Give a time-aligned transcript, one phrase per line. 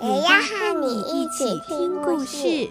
[0.00, 2.70] 也要和你一起听故事。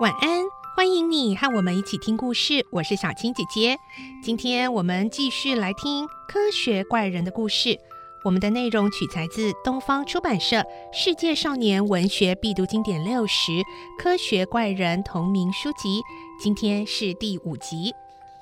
[0.00, 2.64] 晚安，欢迎你和我们一起听故事。
[2.70, 3.76] 我是小青姐姐，
[4.22, 7.78] 今天我们继续来听科学怪人的故事。
[8.22, 10.56] 我们的内容取材自东方出版社
[10.92, 13.62] 《世界少年文学必读经典六十：
[13.98, 16.02] 科学怪人》同名书籍。
[16.38, 17.94] 今天是第五集，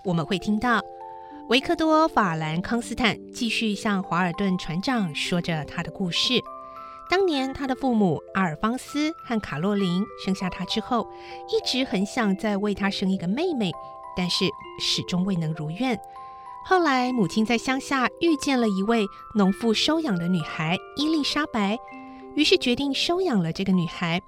[0.04, 0.82] 我们会听到
[1.48, 6.42] 维克多·法兰康斯坦继续向华尔顿船长说着他的故事。
[7.08, 11.06] 当年，他的父母阿尔方斯和卡洛琳生下他之后，
[11.48, 13.70] 一直很想再为他生一个妹妹，
[14.16, 14.44] 但是
[14.80, 15.96] 始终未能如愿。
[16.68, 21.78] 后来，母亲在乡下遇见了一位农妇收养的女孩伊丽莎白，
[22.36, 24.20] 于是决定收养了这个女孩。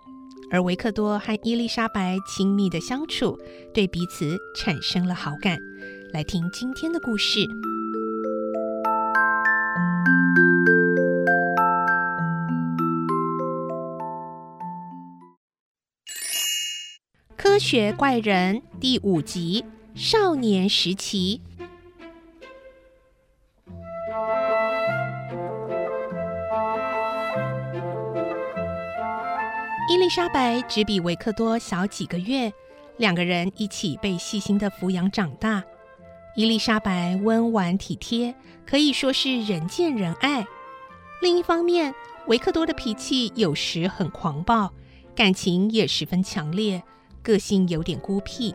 [0.50, 3.38] 而维克多和伊丽莎白亲密的相处，
[3.74, 5.58] 对彼此产生了好感。
[6.14, 7.46] 来听今天的故事。
[17.36, 19.62] 科学怪人第五集：
[19.94, 21.42] 少年时期。
[30.10, 32.52] 莎白只比维克多小几个月，
[32.96, 35.62] 两个人一起被细心的抚养长大。
[36.34, 38.34] 伊丽莎白温婉体贴，
[38.66, 40.44] 可以说是人见人爱。
[41.22, 41.94] 另一方面，
[42.26, 44.72] 维克多的脾气有时很狂暴，
[45.14, 46.82] 感情也十分强烈。
[47.22, 48.52] 个性有点孤僻，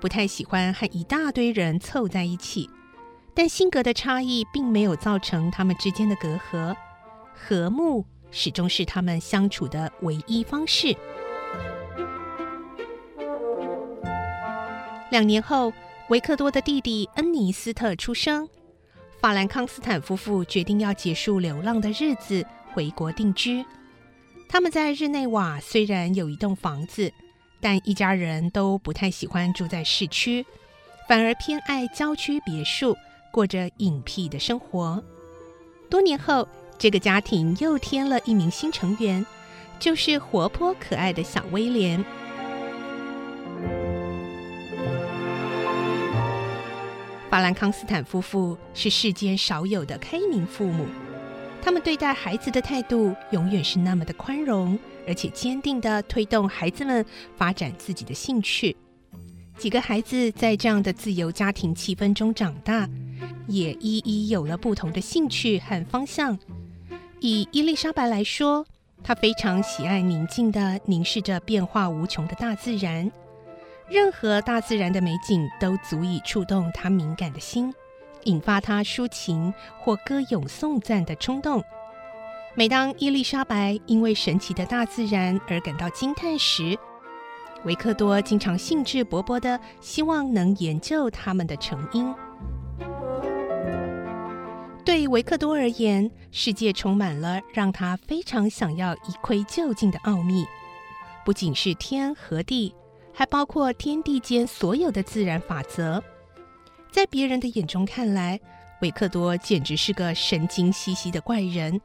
[0.00, 2.70] 不太喜欢和一大堆人凑在一起，
[3.34, 6.76] 但性格的差异并没有造成他们之间的隔阂，
[7.34, 10.96] 和睦始终是他们相处的唯一方式。
[15.10, 15.72] 两年后，
[16.08, 18.48] 维克多的弟弟恩尼斯特出生，
[19.20, 23.64] 法兰康斯坦夫妇决定要结束流浪的日子，回国定居。
[24.48, 27.12] 他们在日内瓦虽然有一栋房子。
[27.64, 30.44] 但一家人都不太喜欢住在市区，
[31.08, 32.96] 反而偏爱郊区别墅，
[33.30, 35.00] 过着隐僻的生活。
[35.88, 36.48] 多年后，
[36.82, 39.24] 这个家庭又添了一名新成员，
[39.78, 42.04] 就是活泼可爱的小威廉。
[47.30, 50.84] 法兰康斯坦夫妇是世间少有的开明父母。
[51.62, 54.76] 他们对待孩子的态度永远是那么的宽容，
[55.06, 57.06] 而且坚定的推动孩子们
[57.36, 58.76] 发展自己的兴趣。
[59.56, 62.88] 几个孩子在这样的自由家庭气氛中长大，
[63.46, 66.36] 也一一有了不同的兴趣和方向。
[67.24, 68.66] 以伊丽莎白来说，
[69.04, 73.08] 她非常喜爱宁静的凝视着变化无穷的大自然，
[73.88, 77.72] 任何大自然的美景都足以触动她敏感的心。
[78.24, 81.62] 引发她抒情或歌咏颂赞的冲动。
[82.56, 86.76] 每当伊丽莎白因为神奇的大自然而感到惊叹时，
[87.62, 92.12] 维克多经常兴致勃勃地希望能研究它们的成因。
[94.84, 100.44] 对维克多而言，世界充满了让他非常想要一窥究竟的奥秘，
[101.24, 102.74] 不仅是天和地，
[103.12, 106.02] 还包括天地间所有的自然法则。
[106.90, 108.40] 在别人的眼中看来，
[108.80, 111.80] 维克多简直是个神经兮兮的怪人，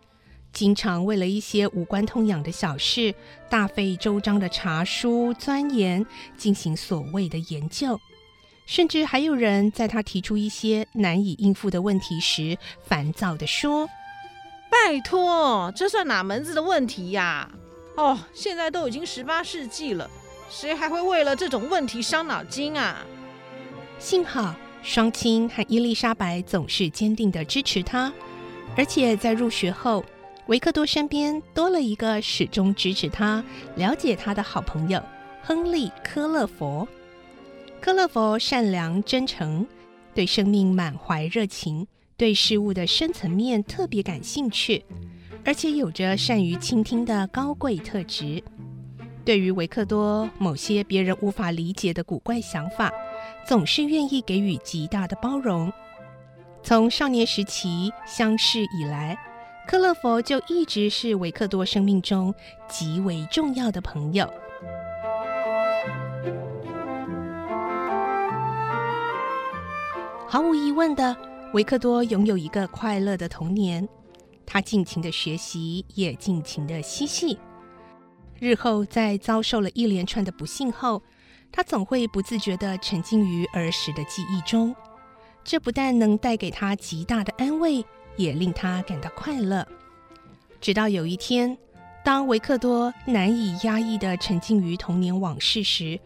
[0.51, 3.13] 经常为了一些无关痛痒的小事，
[3.47, 6.03] 大费周章的查书钻研，
[6.35, 7.99] 进行所谓的研究，
[8.67, 12.55] 甚至还有人在他提出一些难以应付的问题时，
[12.85, 13.87] 烦躁地说
[14.69, 17.49] ：“拜托，这算哪门子的问题呀？
[17.95, 20.07] 哦，现在都已经十八世纪了，
[20.49, 23.03] 谁还会为了这种问题伤脑筋啊？”
[23.97, 24.53] 幸好。
[24.83, 28.13] 双亲和伊丽莎白总是坚定地支持他，
[28.77, 30.05] 而且在入学后，
[30.45, 33.43] 维克多身边多了一个始终支持他、
[33.75, 35.01] 了解他的好朋友——
[35.43, 36.87] 亨利·科勒佛。
[37.79, 39.65] 科勒佛善良真诚，
[40.13, 41.87] 对生命满怀热情，
[42.17, 44.83] 对事物的深层面特别感兴趣，
[45.45, 48.43] 而且有着善于倾听的高贵特质。
[49.23, 52.91] 对于维克多某些别人无法理解的古怪想法，
[53.45, 55.71] 总是愿意给予极大的包容。
[56.63, 59.17] 从少年时期相识以来，
[59.67, 62.33] 克勒佛就一直是维克多生命中
[62.67, 64.29] 极为重要的朋友。
[70.29, 71.15] 毫无疑问的，
[71.53, 73.87] 维克多拥有一个快乐的童年。
[74.45, 77.39] 他尽情的学习，也尽情的嬉戏。
[78.37, 81.01] 日后在遭受了一连串的不幸后，
[81.49, 84.75] 他总会不自觉地沉浸于儿时的记忆中。
[85.45, 87.83] 这不但能带给他极大的安慰，
[88.17, 89.65] 也令他感到快乐。
[90.59, 91.57] 直到有一天，
[92.03, 95.97] 当维克多难以压抑地沉浸于童年往事时，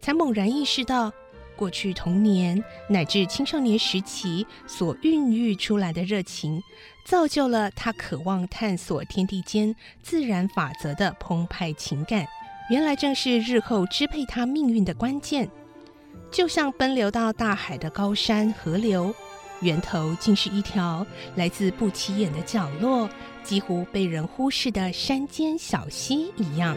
[0.00, 1.12] 才猛然意识到。
[1.60, 6.58] 过去童年乃至青少年时期所孕育出来的热情，
[7.04, 12.26] 造就了他渴望探索天地间自然法则的澎湃情感。
[12.70, 15.50] 原来正是日后支配他命运的关键。
[16.32, 19.14] 就像奔流到大海的高山河流，
[19.60, 23.06] 源头竟是一条来自不起眼的角落，
[23.42, 26.74] 几乎被人忽视的山间小溪一样。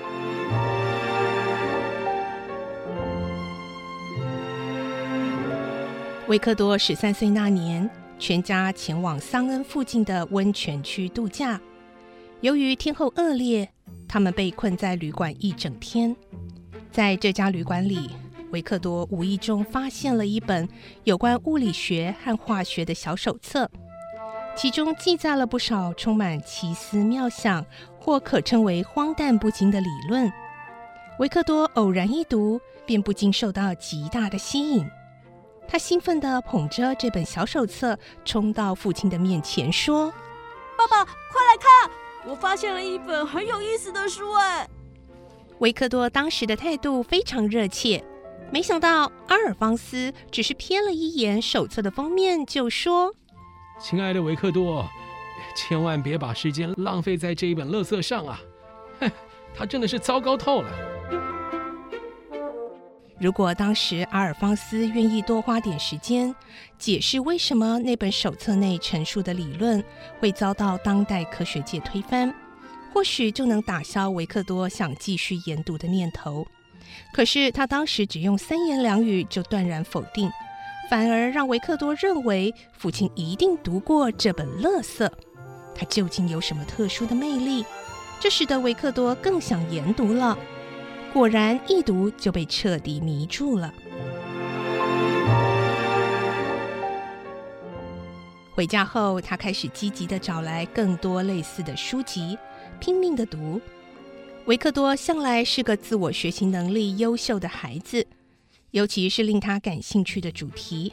[6.29, 7.87] 维克多十三岁那年，
[8.17, 11.59] 全家前往桑恩附近的温泉区度假。
[12.39, 13.67] 由于天候恶劣，
[14.07, 16.15] 他们被困在旅馆一整天。
[16.89, 18.09] 在这家旅馆里，
[18.51, 20.67] 维克多无意中发现了一本
[21.03, 23.69] 有关物理学和化学的小手册，
[24.55, 27.65] 其中记载了不少充满奇思妙想
[27.99, 30.31] 或可称为荒诞不经的理论。
[31.19, 34.87] 维克多偶然一读，便不禁受到极大的吸引。
[35.67, 40.11] 他兴奋地捧着这本小手册，冲到父亲的面前，说
[40.77, 41.91] ：“爸爸，快来看，
[42.25, 44.69] 我发现了一本很有意思的书！”哎，
[45.59, 48.03] 维克多当时的态度非常热切。
[48.51, 53.11] 没想到阿尔方斯只是瞥了一眼手册的封面，就说
[53.81, 54.87] ：“亲爱的维克多，
[55.55, 58.39] 千万别把时间浪费在这一本垃圾上啊！
[58.99, 59.11] 哼，
[59.57, 60.69] 他真的是糟糕透了。”
[63.23, 66.35] 如果当时阿尔方斯愿意多花点时间
[66.77, 69.81] 解释为什么那本手册内陈述的理论
[70.19, 72.35] 会遭到当代科学界推翻，
[72.93, 76.45] 或许就能打消维克多想继续研读的念头。
[77.13, 80.29] 可是他当时只用三言两语就断然否定，
[80.89, 85.09] 反而让维克多认为父亲一定读过这本垃圾。
[85.73, 87.63] 它究竟有什么特殊的魅力？
[88.19, 90.37] 这使得维克多更想研读了。
[91.13, 93.71] 果然，一读就被彻底迷住了。
[98.55, 102.35] 回家后，他开始积极的找来更多类似的书籍，
[102.79, 103.61] 拼命的读。
[104.45, 108.03] 维克多向来是个自我学习能力优秀的孩子，
[108.71, 110.91] 尤其是令他感兴趣的主题，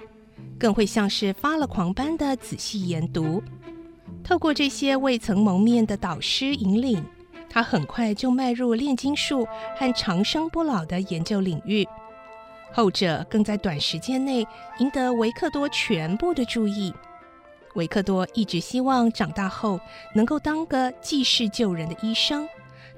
[0.58, 3.42] 更会像是发了狂般的仔细研读。
[4.22, 7.02] 透过这些未曾谋面的导师引领。
[7.50, 11.86] 他很快就迈入炼金术和长生不老的研究领域，
[12.72, 14.46] 后者更在短时间内
[14.78, 16.94] 赢得维克多全部的注意。
[17.74, 19.78] 维克多一直希望长大后
[20.14, 22.48] 能够当个济世救人的医生，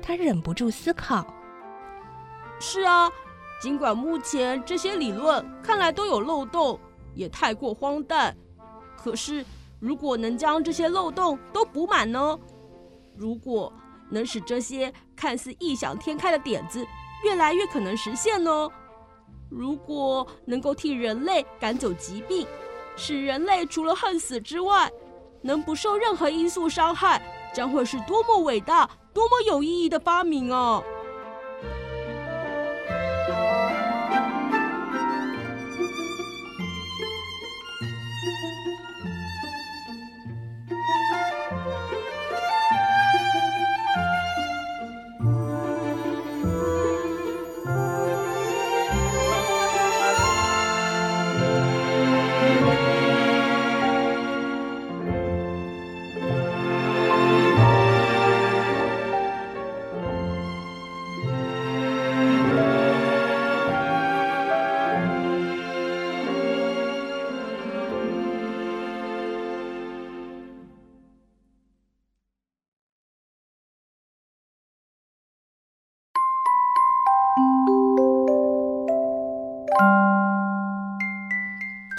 [0.03, 1.27] 他忍不住思考：
[2.61, 3.11] 是啊，
[3.61, 6.79] 尽管目前这些理论看来都有漏洞，
[7.15, 8.37] 也太过荒诞，
[8.97, 9.45] 可是
[9.79, 12.39] 如果能将这些漏洞都补满呢？
[13.15, 13.71] 如果
[14.13, 16.87] 能使这些看似异想天开的点子
[17.25, 18.69] 越来越可能实现呢？
[19.49, 22.47] 如果能够替人类赶走疾病，
[22.97, 24.91] 使人类除了恨死之外，
[25.41, 27.23] 能不受任何因素伤害，
[27.55, 30.83] 将会是多么伟大、多么有意义的发明啊！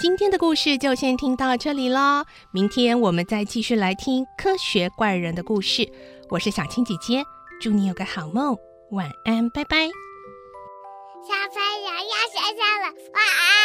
[0.04, 5.90] 今天的故事就先听到这里喽，明天我们再继续来听科学怪人的故事。
[6.28, 7.24] 我是小青姐姐，
[7.58, 8.54] 祝你有个好梦，
[8.90, 9.86] 晚安，拜拜。
[11.26, 13.63] 小朋友要睡觉了，晚安。